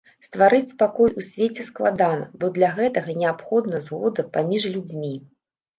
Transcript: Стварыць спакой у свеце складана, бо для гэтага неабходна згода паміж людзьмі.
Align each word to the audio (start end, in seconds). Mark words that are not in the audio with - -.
Стварыць 0.27 0.69
спакой 0.75 1.09
у 1.21 1.25
свеце 1.27 1.67
складана, 1.69 2.25
бо 2.41 2.45
для 2.59 2.73
гэтага 2.81 3.11
неабходна 3.21 3.87
згода 3.91 4.21
паміж 4.35 4.61
людзьмі. 4.75 5.17